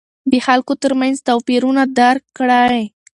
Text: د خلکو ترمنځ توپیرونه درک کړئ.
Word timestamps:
د 0.31 0.33
خلکو 0.45 0.73
ترمنځ 0.81 1.15
توپیرونه 1.27 1.81
درک 1.99 2.23
کړئ. 2.37 2.83